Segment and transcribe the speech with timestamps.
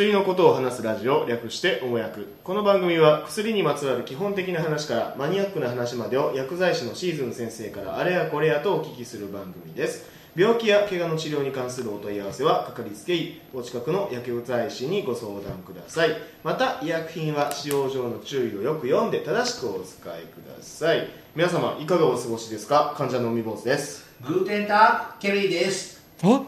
[0.00, 2.26] 薬のことを話すラジオ略しておもやく。
[2.42, 10.08] この番組は薬にまつわる基本的な話からマニアックな話までを薬剤師のシーズン先生からあれやこれやとお聞きする番組です。
[10.34, 16.16] 病気や怪我の治療に関するお問い合わせはかかりつけ医お近くの薬剤師にご相談ください。
[16.42, 21.10] また医薬品は使用上の注意をよく読んで正しくお使いください。
[21.36, 22.94] 皆様いかがお過ごしですか？
[22.96, 24.08] 患者の海坊主です。
[24.26, 26.02] グーテンターケリーです。
[26.24, 26.46] お？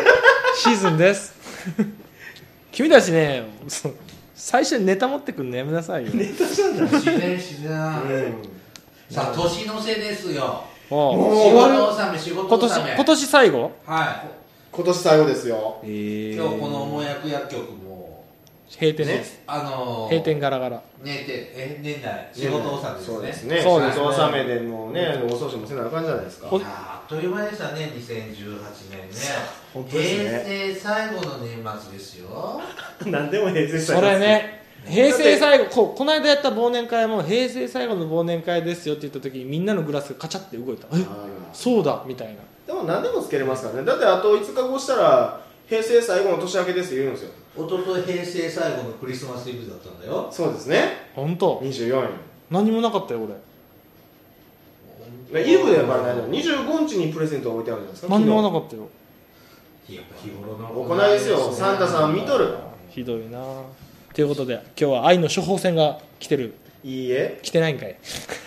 [0.56, 1.34] シーズンです
[2.76, 3.42] 君たちね
[4.34, 6.26] 最初にネタ持ってくんのやめなさいよ、自
[7.04, 9.14] 然自然、うん。
[9.14, 10.62] さあ年の瀬ですよ。
[10.86, 12.94] 仕事納め仕事今年納め。
[12.94, 13.72] 今年最後？
[13.86, 14.24] は
[14.70, 15.80] 今年最後ですよ。
[15.82, 17.72] 今日この母薬薬局。
[17.72, 17.85] も
[18.68, 20.82] 閉店です、あのー、閉店ガラガラ。
[21.00, 23.06] 年てえ年内仕事納めですね。
[23.06, 23.62] そうですね。
[23.62, 26.48] そうです仕事納めでもうねお掃除もせなあかんじゃないですか。
[26.50, 28.10] おあっという間でしたね2018
[28.90, 29.14] 年ね
[29.72, 30.28] 本当ですね。
[30.28, 32.60] 平成最後の年末ですよ。
[33.06, 40.88] 何でも平成それね平成最後ここの間やった忘年会も平成最後の忘年会ですよって言った時にみんなのグラスがカチャって動いた。
[40.92, 41.04] え
[41.52, 42.34] そうだみたいな。
[42.66, 43.84] でも何でもつけれますからね。
[43.84, 50.28] だってあと5日後したら平成最後の年明けですって言うんですよ一昨日平成最後のクリスマスイブだったんだよ。
[50.30, 51.10] そうですね。
[51.14, 51.58] 本当。
[51.60, 52.08] 24
[52.50, 53.34] 何もなかったよ俺。
[55.32, 58.88] 円イブでやっぱりないの25日にプレゼントが置いてあるじゃないですか何もなかったよ。
[59.88, 61.52] やっぱ日頃の行いですよ。
[61.52, 62.54] サンタさん見とる。
[62.90, 63.38] ひどいな。
[64.14, 66.54] ということで今日は愛の処方箋が来てる。
[66.84, 67.40] いいえ。
[67.42, 67.96] 来てないんかい。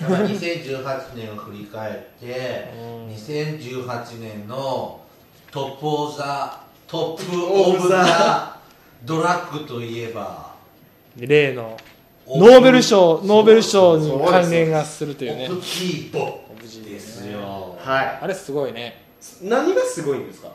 [0.02, 2.74] だから2018年を振り返って
[3.10, 5.02] 2018年の
[5.52, 8.59] Top of the Top of the
[9.04, 10.56] Drug といえば
[11.18, 11.78] 例の
[12.28, 15.48] ノーベル賞ノーベル賞に関連がするというね。
[15.50, 16.40] オプキーボ
[16.84, 17.76] ですよ。
[17.80, 19.02] はあれすごいね。
[19.42, 20.52] い何がすごいんですか？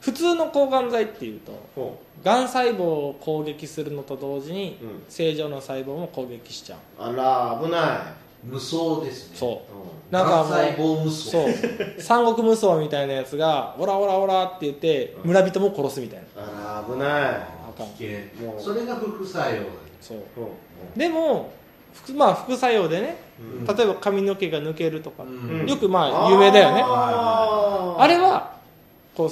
[0.00, 5.02] 普通の抗がん剤っていうとほがん細胞を攻撃するのと同時に、うん。
[5.08, 6.82] 正常の細胞も攻撃しちゃうう。
[6.98, 9.36] あら危ない無双ですね。
[9.36, 9.50] そう。
[9.52, 10.44] うなんか
[10.76, 11.46] もうそう。
[11.98, 16.42] 三国無双みたいなやつがオラオラオラって言って村人も殺すみたいな。
[16.42, 17.10] あら危ない。
[17.10, 17.86] あかん。
[17.96, 18.46] 危険。
[18.46, 18.60] もう。
[18.60, 19.62] それが副作用
[20.00, 20.18] そう。
[20.18, 20.20] う
[20.96, 20.98] ん。
[20.98, 21.50] でも
[21.94, 23.76] 副まあ副作用でね、うん。
[23.76, 25.26] 例えば髪の毛が抜けるとか、う
[25.64, 25.66] ん。
[25.66, 26.82] よくまあ有名だよね。
[26.84, 28.00] あー。
[28.02, 28.56] あれは
[29.16, 29.30] こう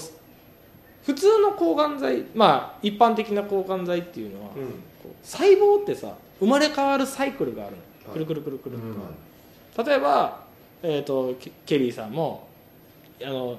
[1.04, 4.82] 普通の抗がん剤まあ一般的な抗がん剤っていうのは、うん。
[5.22, 7.82] 細胞ってさ生まれ変わるサイクルがあるの
[8.12, 8.94] くるくるくるくる、うん
[9.84, 10.40] 例えば、
[10.82, 12.48] えー、とケケリーさんも
[13.22, 13.58] あの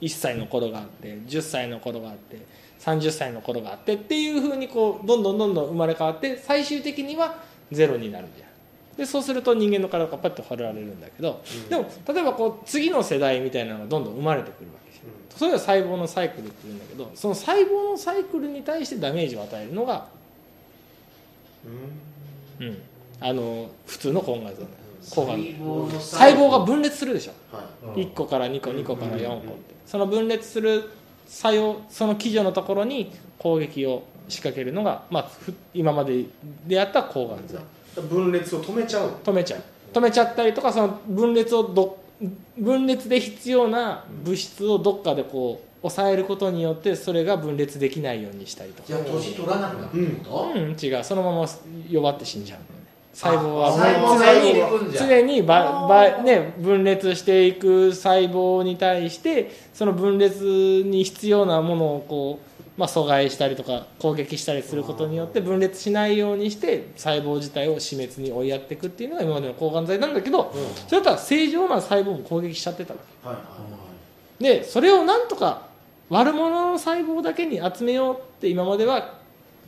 [0.00, 2.40] 1歳の頃があって10歳の頃があって
[2.78, 7.42] 30歳の頃があってっていうふうにこうどんどんどんどん生まれ変わって最終的には
[7.72, 8.48] ゼロになるじゃん。
[8.96, 11.68] でそうすると人間の体がパッと掘られるんだけど、うん。
[11.68, 15.38] でも例えばこう次の世代みたいなのがどんどん生まれてくるわけじゃん。
[15.38, 20.08] それが細胞のサイクルっていうんだけどその細胞のサイクルに対してダメージを与えるのが、
[22.60, 22.78] うん、
[23.20, 24.56] あの普通の抗がん剤
[25.10, 25.38] 抗がん
[26.00, 27.64] 細胞が分裂するでしょは
[27.96, 30.90] い1個から2個2個から4個ってその分裂する
[31.26, 35.30] 作用その基準のところに攻撃を仕掛けるのが、まあ、
[35.74, 36.24] 今まで
[36.66, 37.60] でやった抗がん剤
[38.08, 39.62] 分裂を止めちゃう止めちゃう
[39.92, 41.98] 止めちゃったりとかその分裂をど
[42.58, 51.46] 分裂で必要な物質をどっかでこう抑えることによってそれが分裂できないようにしたりとかじゃあ年取らなくなるってこと、うん違うそのまま
[51.88, 52.58] 弱って死んじゃう
[53.18, 53.72] 細胞は。
[53.76, 70.54] 常に常にばば、ね、分裂していく細胞に対してその分裂に必要なものをこう、まあ、阻害したりとか攻撃したりすることによって分裂しないようにして細胞自体を死滅に追いやっていくっていうのが今までの抗がん剤なんだけど、
[70.86, 73.42] それだったら正常な細胞も攻撃しちゃってたわけはいは
[74.38, 75.66] でそれをなんとか
[76.08, 79.17] 悪者の細胞だけに集めようって今までは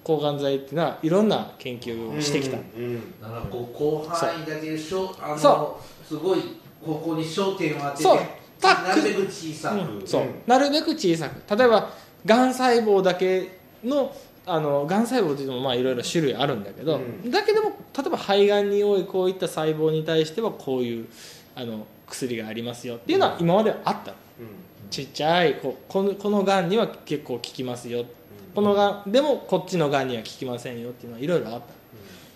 [0.03, 3.21] 抗がん剤っていうのはいろんな研究いをしてきた、うんうん。
[3.21, 6.41] だからこう広範囲だけでしょあのそすごい
[6.84, 8.19] ここに焦点を当ててそう。
[8.63, 10.07] なるべく小さく、うん。
[10.07, 10.34] そう、うん。
[10.47, 11.57] なるべく小さく。
[11.57, 11.91] 例えば
[12.27, 14.15] がん細胞だけの
[14.47, 17.30] あのがん細胞っていうのもまあいろいろ種類あるんだけど、うん。
[17.30, 21.07] だけども例えば肺がんに多いこういった細胞に対してはこういう
[21.54, 24.13] あの薬がありますよっていうのは今まではあった。
[24.13, 24.16] の
[24.91, 28.04] ちっちゃいこうこのこのがんには結構効きますよ
[28.55, 31.63] このがんでもこっちのがんには効きませんよっていうのはいろいろあっ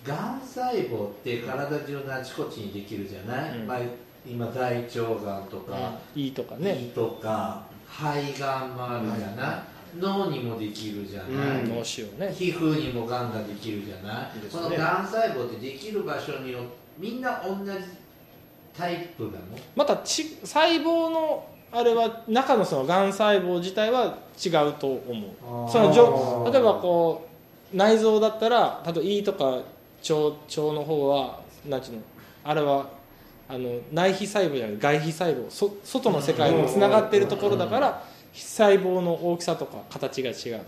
[0.05, 0.13] た。
[0.13, 3.67] がん細胞って体中のあちこちにできるじゃない、うん。
[3.67, 3.79] まあ、
[4.27, 6.79] 今大腸がんとか、いいとかね。
[6.79, 11.77] 胃とか肺がんもあるじゃない、脳にもできるじゃない、うん。
[11.77, 12.33] 脳腫瘍ね。
[12.33, 14.49] 皮膚にもがんができるじゃない、ね。
[14.53, 16.69] このがん細胞ってできる場所によって
[16.99, 17.71] みんな同じ
[18.77, 19.39] タイプなの？
[19.75, 25.71] またち細胞のあれは中のそのがん細胞自体は違うと思う。
[25.71, 27.27] そのじょ例えばこ
[27.73, 29.63] う内臓だったら例えば胃とか腸
[30.05, 32.03] 腸の方はなんちゅうの
[32.45, 32.87] あれは
[33.49, 40.65] あの内皮細胞じゃない外皮細胞そ外の世界につながっているところだから細胞の大きさとか形が違う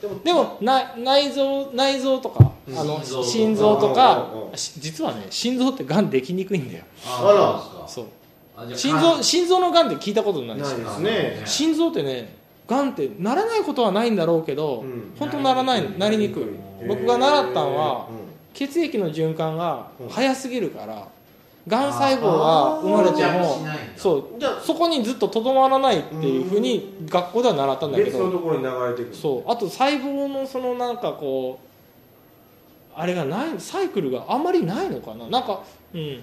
[0.00, 4.30] でもでもな内臓内臓とかあの心臓とか。
[4.56, 6.84] 実はね心臓ってがんできにくいんだよ。
[7.04, 8.04] あらそう
[8.74, 11.42] 心臓心臓のがんって聞いたことないしね。
[11.44, 12.36] 心臓ってね
[12.68, 15.12] がんってならないことはないんだろうけど、うん。
[15.18, 16.44] 本当ならないなりにくい。
[16.86, 18.16] 僕が習ったのはうん。
[18.54, 20.08] 血液の循環がうん。
[20.08, 21.08] 早すぎるから
[21.66, 23.66] がん細胞が生まれても
[23.96, 24.40] そう。
[24.40, 29.50] じゃあそこにずっととどまらないっていうふうに学校では習ったんだけど別のところに流れていくそう。
[29.50, 31.66] あと細胞のそのなんかこう
[32.96, 35.26] あれがないサイクルがあんまりないのかな。
[35.28, 35.62] なんか
[35.92, 36.22] うん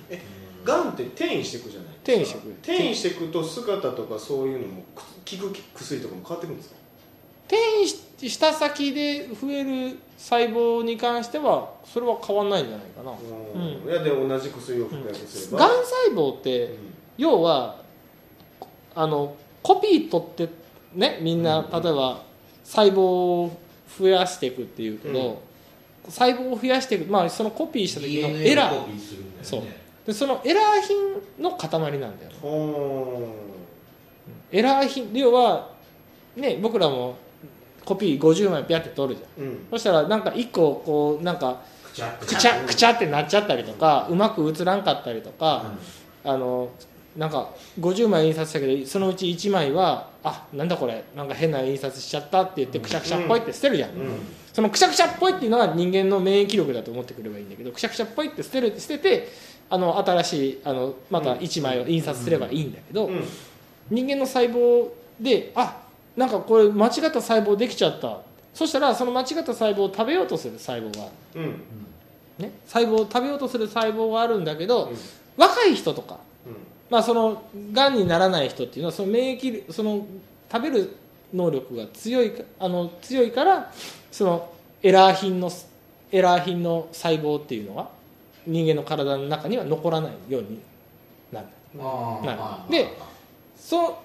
[0.64, 6.76] がんって転移していくじゃない転移していく転移していくと姿とかそういうのも効く薬とかも変わってくるんですか？
[7.48, 13.12] 転移しした先で増える細胞に関してはそれは変わんないんじゃないかな。
[13.12, 13.90] うん。
[13.90, 15.68] いやで同じ薬を服薬すれば。
[15.68, 16.78] がん細胞ってうん。
[17.18, 17.82] 要は
[18.94, 20.50] あのコピー取って
[20.94, 21.84] ねみんなうん。
[21.84, 22.24] 例えば
[22.64, 23.60] 細胞を
[24.00, 25.42] 増やしていくっていうけど、
[26.08, 28.80] 細胞を増やしていくまあそのコピーした時のエラー。
[28.82, 29.44] コピーするんだよね。
[29.44, 29.64] そう
[30.06, 33.30] でそのエラー品の塊なんだよほ
[34.52, 35.70] エラー品要は
[36.36, 37.18] ね僕らも
[37.86, 39.48] コピー50枚ピャって取るじゃん。
[39.48, 39.68] ーうん。
[39.72, 41.62] そしたらなんか1個こうなんか
[41.92, 42.66] くちゃくちゃ。
[42.66, 45.72] くちゃってなっちゃったりとかうまく映らんかったりとか、
[46.24, 46.70] あの
[47.18, 47.50] なんか
[47.80, 53.98] 50枚印刷したけどそのうち1枚はあなんだこれなんか変な印刷しちゃったって言ってくしゃくしゃっぽいって捨てるじゃん、うん。
[54.54, 59.28] そのくしゃくしゃっぽいっていうのは人間の免疫力だと思ってくればいいんだけどくしゃくしゃっぽいって捨てる捨てて
[59.72, 63.24] あの新しいあのまた1枚を印刷すればいいんだけど、うん。
[63.90, 64.90] 人間の細胞
[65.20, 65.82] であ
[66.16, 68.20] なんかこれ間違った細胞できちゃった。
[68.54, 71.42] そしたらその間違った細胞を食べようとする細胞がある。
[71.42, 71.64] うん。
[72.38, 74.98] ね、細胞を食べようとする細胞があるんだけど、うん。
[75.38, 76.56] 若い人とか、うん。
[76.90, 80.06] まあ、そのがんにならない人っていうのはその免疫力その
[80.52, 80.98] 食べる
[81.34, 83.72] 能力が強いかあの強いから
[84.12, 84.54] その
[84.84, 85.50] エラー品の
[86.12, 87.90] エラー品の細胞っていうのが
[88.46, 90.60] 人間の体の中には残らないように
[91.32, 91.48] なる。
[91.76, 92.72] なる。
[92.72, 92.98] で
[93.56, 94.02] その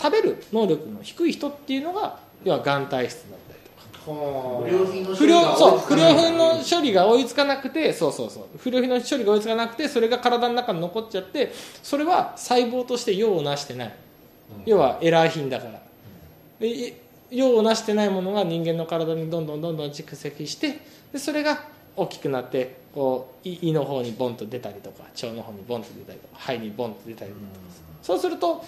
[0.00, 3.60] 食べる能力の低い人っていうのが要はがん体質だったり
[3.98, 4.10] とか。
[4.10, 8.44] は不良品の不良そう不良品の処処理が追いつかなくてそうそうそう。
[8.58, 11.52] 不良品の処理が追いつかなくてそれが体の中に残っちゃって
[11.82, 13.94] それは細胞として用をなしてない。
[14.66, 15.80] 要はエラー品だから。
[17.30, 20.78] 用をなしてないものが人間の体にどんどんどんどん蓄積して
[21.12, 21.62] でそれが
[21.96, 27.42] 大きくなってこう胃胃の方にボンと出たりとか腸の方にボンと出たりとか肺にボンと出たりとか。
[28.02, 28.64] そうすると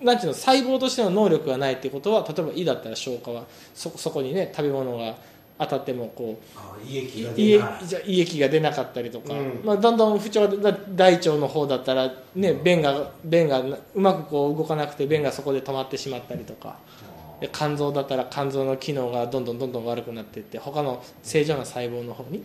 [0.00, 3.44] なんていうの細胞としての能力がないっていうことは例えば胃だったら消化は
[3.74, 5.16] そそこにね食べ物が
[5.58, 6.40] 当たってもこ
[6.84, 7.86] う胃液が出ない。
[7.86, 9.60] じゃ胃液が出なかったりとか、うん。
[9.64, 16.76] まあ、だんだん不調でだ大腸の方だったら、ね、便が便がうまくこう動かなくて便がそこで止まってしまったりとか。
[17.06, 17.07] で
[17.52, 22.42] 肝臓だったら肝臓の機能がどんどんどんどん悪くなっていって他の正常な細胞の方に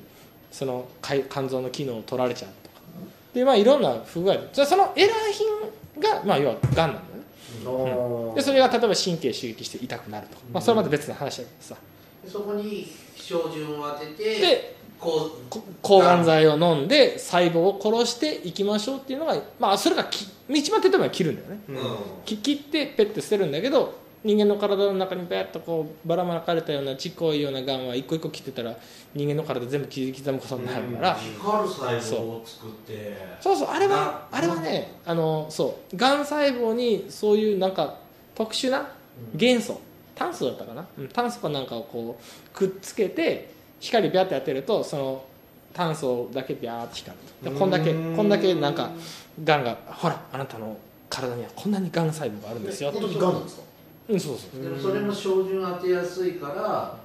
[0.51, 2.81] その肝肝臓の機能を取られちゃうとか。
[3.33, 4.35] で、まあ、いろんな不具合。
[4.53, 8.31] じゃあそのエラー品が、まあ、要はがんなんだよね。
[8.31, 11.75] あでそれが例えば神経刺激して痛くなるとか、まあ、それはまた別の話だけどさ。
[12.23, 21.59] でそこに標準を当ててでこうこ抗がん剤を飲んで細胞を殺していきましょうっていうのが、まあ、それがき一番手っ取り早く切るんだよね。
[21.69, 21.77] うん。
[22.25, 28.73] き切ってペッて捨てるんだけど人間の体の中にペッとこうばらまかれたようなちっこいようながんは一個一個切ってたら
[29.13, 33.17] 人間の体全部切り刻むことになるから、光る細胞を作って。
[33.41, 33.95] そうそうあれは
[34.31, 37.97] なあれはねあのそうがん細胞にそういうなんか
[38.33, 38.87] 特殊な
[39.35, 39.81] 元素
[40.15, 45.25] 炭素だったかな、うん炭素かなんかをこうくっつけて光ビャって当てるとその
[45.73, 48.91] 炭素だけビャーって光るこんだけうんこんだけなんか
[49.43, 50.77] がんがほらあなたの
[51.09, 52.91] 体にはこんなにがん細胞があるんですよ。
[52.91, 53.62] 本当にがんですか？
[54.09, 56.97] うんそうそうでもそれも標準当てやすいから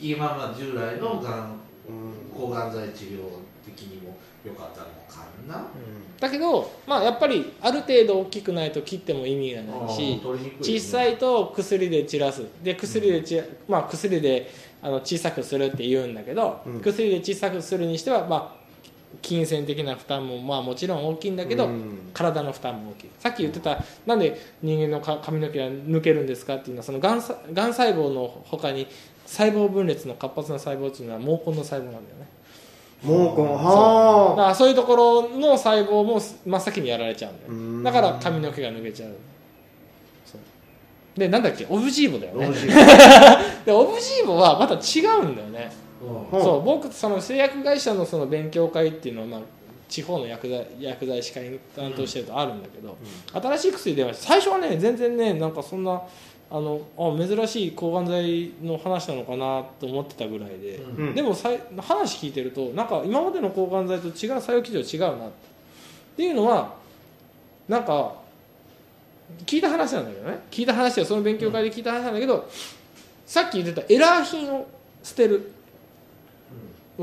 [0.00, 2.12] 今まで従来のがんうん。
[2.34, 3.20] 抗がん剤治療
[3.64, 5.66] 的にも良かったのかな。
[6.18, 10.20] だけどまあやっぱりある程度大きくないと切っても意味がないしね。
[10.60, 12.44] 小さいと薬で散らす。
[12.62, 16.80] で薬でち、まあ、薬であの小さくするって言うんだけど、うん。
[16.80, 18.61] 薬で小さくするにしては、まあ、
[19.20, 22.10] 金銭的な負担もまあもちろん大きいんだけど、うん。
[22.14, 23.10] 体の負担も大きい。
[23.18, 28.86] さっき言ってたなんで人間のか髪の毛が抜けるんですかっていうのはそのがんさがん細胞の他に
[29.26, 32.26] 細胞分裂の活発な細胞っていうのは毛根の細胞なんだよね。
[33.02, 37.52] 毛根だはからそういうところの細胞も真っ先にやられちゃうんだよ。
[37.52, 37.82] うん。
[37.82, 39.10] だから髪の毛が抜けちゃう。
[41.16, 41.66] でなんだっけ？
[41.68, 42.46] オブジーボだよね。
[42.46, 42.66] オブジ
[43.66, 45.52] でオブジーボはまた違うんだよね。
[45.52, 45.91] うんうん
[46.30, 49.40] そう僕その製薬会社のその勉強会っていうのは、まあ、
[49.88, 52.96] 地方の薬剤薬剤師会に担当してるとあるんだけど、
[53.32, 56.02] 新しい薬出ました最初はね全然ねなんかそんな
[56.50, 61.08] あのあ珍しい抗がん剤の話なのかなと思ってたぐらいで、うん。
[61.08, 65.30] うんでもさい話聞いてるとなんか今までの抗がん剤と違う作用基準違うなっ
[66.16, 66.74] ていうのは
[67.68, 68.20] なんか
[69.46, 70.38] 聞いた話なんだけどね。
[70.50, 72.48] 聞いた話はその勉強会で聞いた話なんだけど、
[73.24, 74.66] さっき言ってたエラー品を
[75.02, 75.52] 捨てる、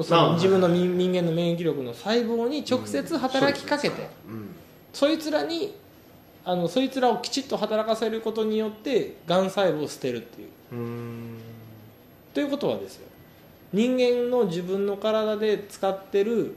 [0.04, 4.50] そあの自分の人人間の免疫力の細胞に直接働きかけて、うん。
[4.94, 5.76] そいつらに
[6.46, 10.50] あのそいつらをきちっと働かせることによってがん細胞を捨てるっていう。
[12.34, 13.08] ということはですよ。
[13.74, 16.56] 人間の自分の体で使ってる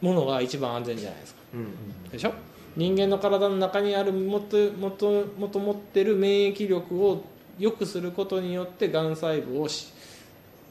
[0.00, 1.40] ものが一番安全じゃないですか。
[1.54, 2.10] うん。
[2.10, 2.32] でしょ？
[2.76, 7.22] 人間の体の中にあるもともともと持ってる免疫力を
[7.58, 9.92] 良くすることによってがん細胞をし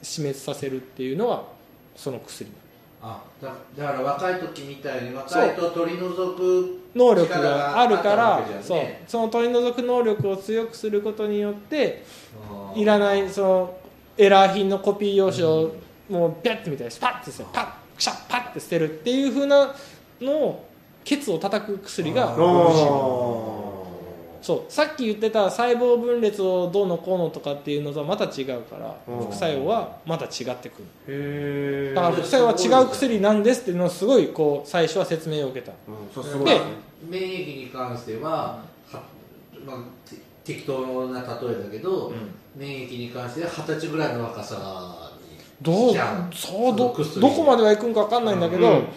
[0.02, 1.44] 死滅させるっていうのは
[1.96, 2.50] その薬。
[3.04, 8.82] あだだから若い時みたいに若いと取り除く能力があるから力があったわけじそう。
[9.08, 12.04] その取り除く能力を強くすることによって
[12.76, 13.78] いらないその
[14.18, 15.76] エラー品のコピー用紙を
[16.10, 17.66] もうピャッてみたいにスパッてパッ
[17.96, 19.74] クシャッパッて捨てるっていうふうな
[20.20, 20.68] のを
[21.04, 22.36] ケツを叩く薬が
[24.42, 29.26] そうさっき言ってた細胞分裂をどうのこうのとかっていうのとはまた違うからうん。
[29.26, 30.86] 副作用はまた違ってくる。
[31.08, 35.74] へえだから副作用は違う薬なんですっていうのをすごいこう最初は説明を受けた。
[36.14, 36.50] そうすごい。
[36.50, 36.60] で
[37.08, 39.04] 免疫に関しては、は
[39.66, 42.12] まあ、て適当な例えだけど、
[42.56, 45.96] 免疫に関しては二十歳ぐらいの若さにどう
[46.34, 48.88] そうどどこまではいくんか分かんないんだけど、うん。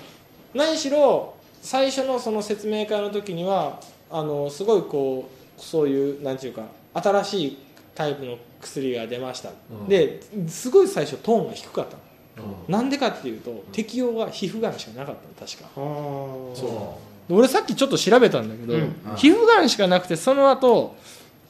[0.55, 3.81] 何しろ最初のその説明会の時には
[4.11, 6.63] あのすごいこうそういうなんていうか
[6.95, 7.59] 新しい
[7.95, 9.89] タイプの薬が出ました、うん。
[9.89, 11.97] ですごい最初トーンが低かった
[12.43, 12.49] の。
[12.67, 12.73] うん。
[12.73, 15.69] なんでかっていうと適用が皮膚がんしかなかったの確か。
[15.75, 19.17] そで俺さっきちょっと調べたんだけど、うん。
[19.17, 20.97] 皮膚がんしかなくてその後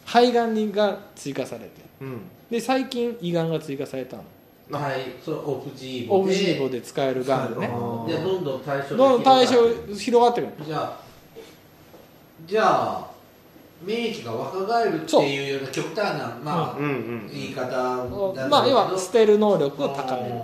[0.05, 1.71] 肺がんが追加されて。
[2.01, 2.21] うん。
[2.51, 4.25] で最近胃がんが追加されたの。
[4.71, 6.23] うはいそれオプジーボで。
[6.23, 7.67] オブジーボで使えるがんね。
[7.67, 10.67] あーでどんどん対象どんどん対象が広がってくる。
[10.67, 11.05] じゃあ
[12.47, 13.11] じゃあ
[13.83, 16.85] 免疫が若返るっていうような極端な、まあうん。
[16.85, 18.49] うん言い方なんだけど。
[18.49, 20.35] まあ要は捨てる能力を高める。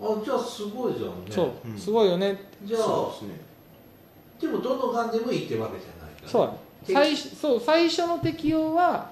[0.00, 1.30] あじゃあすごいじゃんね。
[1.30, 1.50] そう。
[1.64, 1.78] うん。
[1.78, 2.50] すごいよね。
[2.64, 3.40] じゃあですね。
[4.40, 6.50] でもどのがんでもいいってわけじゃないからそう。
[6.86, 9.10] 最初そう最初の適用は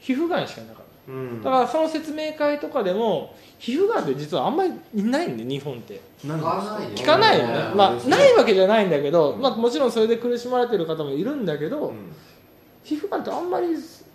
[0.00, 1.40] 皮膚がんしかなかっうんうん。
[1.42, 6.00] ただからその説明会とかでも皮膚がんって実はあんまりいないんで日本って。
[6.24, 7.54] 何聞かないよ聞かないよね。
[7.72, 7.76] うん。
[7.76, 9.40] まあないわけじゃないんだけど、うん。
[9.40, 12.12] まあ、もちろんそれで苦しまれてる方もいるんだけど、うん。
[12.82, 13.68] 皮膚がんってあんまり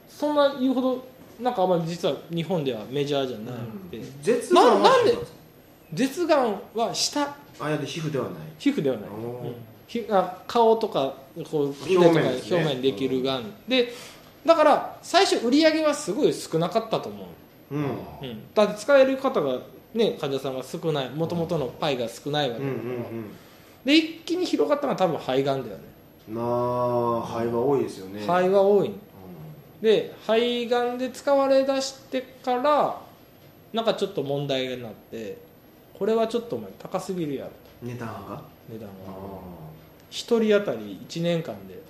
[0.07, 1.05] そんな言うほど
[1.39, 3.57] なんかあんまり実は日本ではメジャーじゃなく
[3.89, 7.35] て、舌がんはなんで舌がんは下。
[7.59, 8.33] あいやで皮膚ではない。
[8.57, 9.13] 皮膚ではない、う
[9.49, 9.55] ん
[9.87, 11.15] ひあ顔とか
[11.49, 12.57] こう表腕とか面ですね。
[12.57, 13.43] 表面にできるがん。
[13.67, 13.91] で
[14.45, 17.25] だから最初売り上げはすごい少なかったと思
[17.71, 17.83] う、うん。
[17.83, 19.59] うん、だって使える方が
[19.93, 21.09] ね患者さんが少ない。
[21.09, 23.25] もともとのパイが少ないわけうんうだから、ん。
[23.85, 25.83] で一気に広がったのは多分肺がんだよね。
[26.29, 28.19] うんなあ肺は多いですよね。
[28.21, 28.87] 肺は多い。
[28.87, 28.95] うん。
[29.81, 33.01] で肺がんで使われだしてから
[33.73, 35.37] なんかちょっと問題になって
[35.97, 38.41] これはちょっとお前高すぎるやろ値段が？
[38.69, 39.17] 値段あが
[40.11, 41.81] 1人当たり1年間で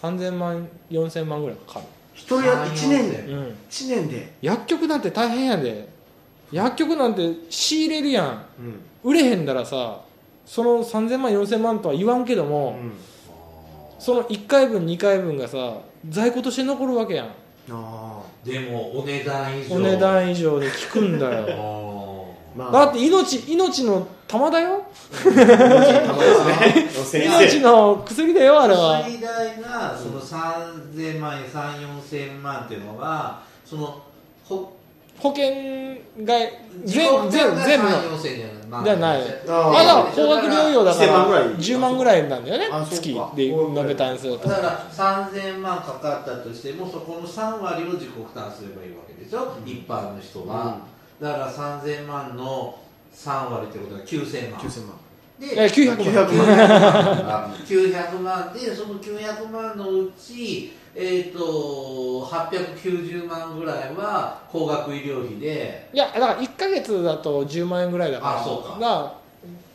[0.00, 1.80] 3000万4000万ぐらいかか
[2.14, 3.18] 一人や一年で？
[3.18, 4.32] る、うん、一年で？
[4.42, 5.88] 薬局なんて大変やで。
[6.52, 8.46] 薬局なんて仕入れるやん。
[9.04, 9.10] うん。
[9.10, 10.00] 売れへんだらさ
[10.44, 12.92] その3000万4000万とは言わんけどうも、ん。
[13.98, 17.26] その1回分2回分がさ在庫として残るわけやん。
[17.70, 19.74] あでもお値段以上。
[19.76, 21.46] お値段以上に効くんだよ
[22.58, 22.70] ああ。
[22.70, 24.82] まだって命命の玉だよ。
[25.12, 25.34] 先
[27.28, 29.02] 命生 の薬だよあれは。
[29.02, 34.00] 最大がその3000万円3 4千万っていうのはその
[34.44, 34.72] ほ
[35.18, 35.46] 保険
[36.24, 36.34] が
[36.84, 37.96] 全全全部の。
[37.96, 38.36] 3 4千
[38.84, 39.22] じゃない。
[39.46, 41.48] まだ高額療養だか1000万ぐららい。
[41.50, 42.68] 10万ぐらいなんだよね。
[42.90, 44.48] 月で飲めたんすると。
[44.48, 50.78] だから3000万かかったとしてもそこの3割を自己負担すればいいわけでしょ、一般の人は、
[51.20, 52.78] だから3000万の
[53.14, 54.60] 3割ってことは9000万。
[54.60, 54.96] 9000万。
[55.40, 57.26] えで900 900万。
[57.26, 57.54] 万。
[57.66, 58.52] 900万。
[58.52, 65.88] でその900万のうち、えー、と890万ぐらいは高額医療費で。
[65.92, 68.40] いやだから1か月だと10万円ぐらいだから。
[68.40, 68.78] あそうか。
[68.80, 69.14] だから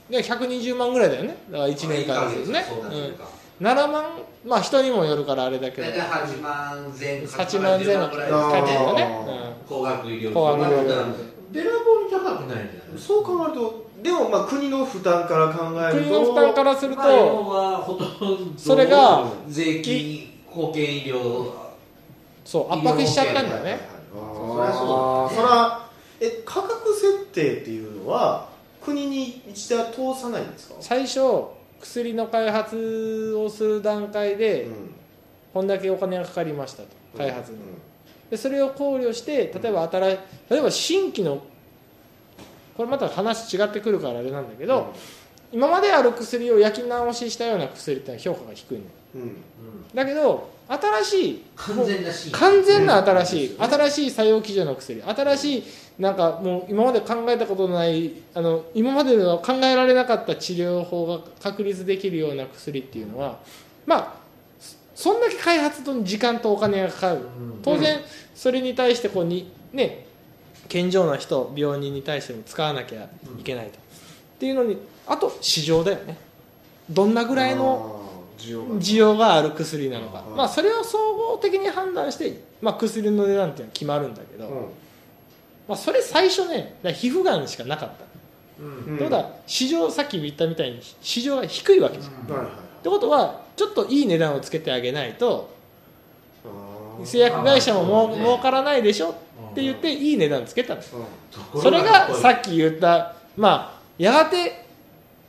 [0.09, 1.37] いや120万ぐらいだよね。
[1.49, 2.65] だから1年間ですよね。
[2.67, 3.41] そうだそうか。
[3.61, 4.03] 7万
[4.43, 5.87] まあ人にもよるからあれだけど。
[5.87, 8.09] 大体8万前後8万前後。
[8.09, 11.07] ぐらいあー書いてるよね、高額医療高額医療だから
[11.51, 12.99] べらぼうに高くないんじゃない？
[12.99, 21.51] そう考えるとでもまあ国の負担から考えると国の負担からするまあ要とはほとんどそれが税金保険医療
[22.43, 23.79] そう圧迫しちゃったんだよね。
[24.13, 25.87] あーそら
[26.19, 28.49] え価格設定っていうのは
[28.83, 30.75] 国に一度は通さないんですか？
[30.79, 31.19] 最初
[31.79, 34.91] 薬の開発をする段階でうん。
[35.53, 36.87] こんだけお金がかかりましたと。
[37.17, 37.63] 開発にうん
[38.31, 40.17] でそれを考慮して例えば新し
[40.49, 41.43] 例えば新規の
[42.75, 44.93] これまた話違ってくるからあれなんだけど、
[45.51, 48.81] 今まである薬を焼き直ししたような薬って評価が低いの
[49.15, 49.35] うんうん。
[49.93, 53.63] だけど新しい完全な完全な新しい、うん。
[53.63, 55.63] 新しい作用基準の薬新しい
[55.99, 63.39] なんかもう今まで考えたことのないあの今まででは考えられなかった治療法が確立できるような薬っていうのは
[63.85, 64.20] まあ
[65.01, 67.15] そそんだけ開発に時間とお金がかかる。
[67.15, 67.59] うん。
[67.63, 67.99] 当然
[68.35, 70.05] それに対してこうにね
[70.69, 73.73] 健常な人病人に対しても使わなきゃいけないと、っ
[74.39, 74.77] ていうのに
[75.07, 76.17] あと市場だよね。
[76.87, 77.99] どんなぐらいの
[78.37, 79.51] 需要がある。
[79.51, 80.35] 薬なのか、うん。
[80.35, 84.51] まあ、それを総合的に判断して、まあ、薬の値段っていうのは決まるんだけど、う
[85.67, 88.05] まあ、それ最初ね皮膚がんしかなかった、
[88.63, 88.93] うん。
[88.93, 92.35] んってことは市場さっき言ったみたいに市場が低いわけじゃん、っうん。
[92.35, 92.51] はいはい
[92.83, 95.49] てことはちょっといい値段をつけてあげないと
[97.03, 104.65] 製薬会社ももうまあ儲からないでしょって言っていい値段つけたそれがさっっき言ったまあやがて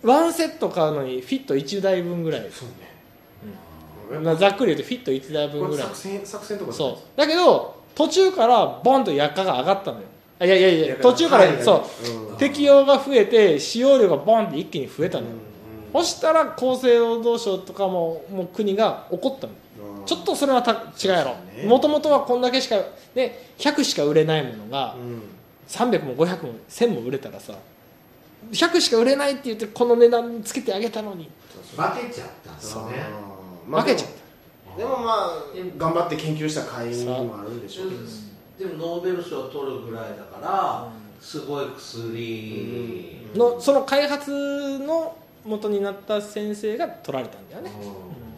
[0.02, 4.20] ワンセット買うのにフィット1台分ぐらい、そうね。
[4.20, 5.86] まあ、ざっくり言うとフィット1台分ぐらい。
[5.86, 7.18] 作戦作戦とかそう。
[7.18, 10.04] だけど途中からボンと薬価が上がったのよ。
[10.40, 11.62] あいやいやいや途中から、はい。
[11.62, 12.30] そう。
[12.30, 12.36] うん。
[12.36, 15.51] 適用が増えて使用量がボンって一気に増えたのよ、うん
[15.92, 19.52] そしたら厚生労働省とかももう国が怒ったの。
[19.98, 20.04] うん。
[20.06, 21.36] ちょっとそれはた違うやろ。
[21.66, 22.76] もともとはこんだけしか
[23.14, 25.22] ね100しか売れないものがうん。
[25.68, 27.54] 300も500も1000も売れたらさ
[28.50, 31.30] 100しか売れないって言ってこの値段つけてあげたのに。
[31.76, 31.76] 負
[32.08, 34.10] けちゃったんですよねあー負けちゃっ
[34.76, 35.30] でもまあ
[35.76, 38.02] 頑張って研究した会員もあるんでしょうけど。
[38.58, 40.88] でもノーベル賞を取るぐらいだから
[41.20, 43.20] すごい薬。
[43.32, 47.70] たのその開発の元になった先生が取られたんだよね。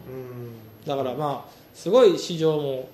[0.09, 0.87] うん。
[0.87, 2.89] だからまあすごい市場も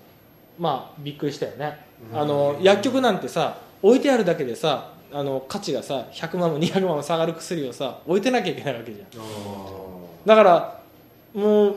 [0.60, 1.78] まあびっくりしたよね。
[2.12, 2.20] うん。
[2.20, 9.22] あの薬局なんてさ置いてあるだけでさあの価値がさ100万も200万も下がる薬をさ置いてなきゃいけないわけじゃん。
[9.22, 9.26] あ
[10.26, 10.82] だから
[11.34, 11.76] もう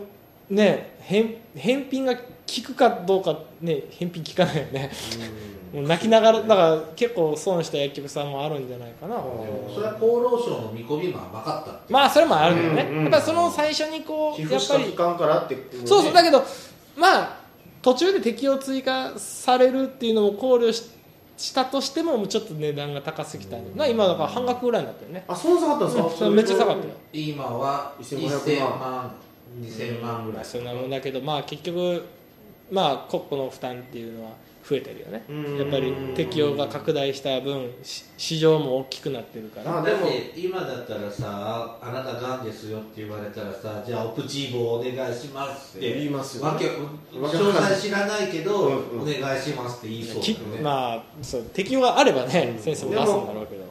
[0.51, 2.15] ね返返品が
[2.47, 4.91] 効くかどうかね返品効かないよね。
[5.73, 9.17] ーもう泣きながらだから結構損した薬局さんもあるんじゃないかな。
[9.17, 16.45] うんそれは厚労省の見込みも甘かったってまあそれもあるけどね、うんうんやっぱりその最初にこう寄やっぱり付した期間からってそうそうだけけど
[16.97, 17.37] まあ
[17.83, 20.91] 途中で適用追加されるっていうのも考慮し
[21.37, 23.65] したとしてももうちょっと値段が高すぎたん。
[23.65, 25.25] だよな今だから半額ぐらいになったよね。
[25.27, 25.89] あそんな下がったん。
[25.89, 26.95] ですかうんそれめっちゃ下がったよ。
[27.13, 29.15] 今は1500 1000万万
[29.61, 30.45] 2000万ぐらい。
[30.45, 32.05] そんなもんだけどまあ結局
[32.71, 34.33] まあ国庫の負担っていうのは
[34.67, 35.25] 増えてるよね。
[35.29, 35.59] うん。
[35.59, 39.71] やっぱり適用が拡大した分し市場も大きくなってるから。
[39.71, 40.09] まあでも。
[40.35, 45.95] 今だったらさあなたがんですよって言われたらさじゃあオプチーボお願いしますって。
[45.95, 46.51] 言いますよね。
[46.51, 49.03] わけ詳細知らないけど、うんうん。
[49.03, 52.63] お願いしますって言いそうだきよね、まあそう適用があればね、うん。
[52.63, 53.65] 先生も出すんだろうけど。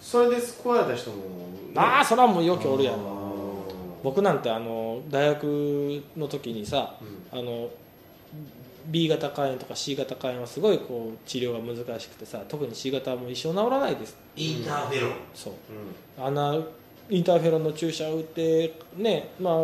[0.00, 1.16] それで救われた人も
[1.76, 3.02] ああそれはもうよくおるやろあー。
[4.02, 6.96] 僕なんてあの大学の時にさ
[7.32, 7.38] うん。
[7.38, 7.70] あの
[8.86, 14.16] B 型肝炎とか C 型肝炎はすごいこう治療が難しくてさ特に C 型はもう一生治らないです。
[14.36, 15.10] インターフェロン。
[15.34, 15.52] そう。
[16.18, 16.24] うん。
[16.26, 16.58] あんな
[17.10, 19.54] インターフェロンの注射を打ってねまあ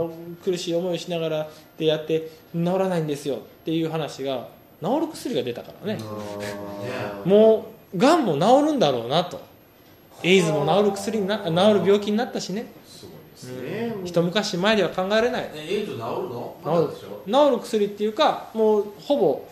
[0.44, 4.48] 苦しい思いをしながらでやって治らないんですよっていう話が
[4.82, 6.00] 治る薬が出たからね。
[7.24, 9.50] もうがんも治るんだろうなと。
[10.22, 12.66] エイズも治る薬にな治る病気になったしね
[13.46, 13.94] ですね。
[14.04, 15.42] 一昔前では考えられない。
[15.44, 16.56] ねエイズ治るの？
[16.62, 17.22] 治るまだでしょ？
[17.26, 17.60] 治る。
[17.60, 19.48] 薬っていうかもうほぼ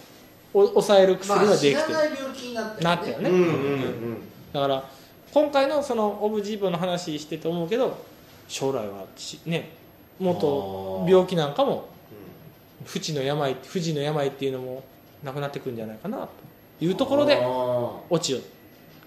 [0.54, 3.30] お抑える薬まあはできてる、知らない病気になったなったよね。
[3.30, 4.18] うんうんうん
[4.52, 4.84] だから
[5.32, 7.98] 今回のそのオブジーボの話してて思うけど
[8.48, 9.68] 将来はしね
[10.18, 11.86] もっと病気なんかも
[12.86, 14.82] 不治の病不治の病っていうのも
[15.22, 16.28] なくなってくるんじゃないかなと
[16.80, 17.46] いうところであ
[18.08, 18.40] 落ちよ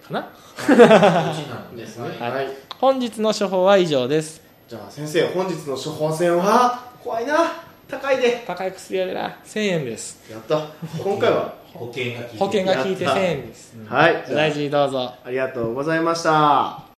[0.06, 0.28] かな。
[0.76, 1.34] な
[1.74, 2.08] でですね。
[2.20, 2.30] はい。
[2.32, 2.48] はい。
[2.78, 7.34] 本日の処方は以上ですじゃあ先生本日の処方箋は怖いな。
[7.88, 8.42] 高いで。
[8.46, 9.36] 高い薬やでな。
[9.44, 10.30] 1000円です。
[10.30, 10.66] やった。
[11.02, 11.54] 今回は？
[11.74, 12.38] 保険が効いてる。
[12.38, 13.76] 保険が効いて1000円です。
[13.86, 14.24] はい。
[14.26, 15.14] じゃあ大事にどうぞ。
[15.24, 16.91] ありがとうございました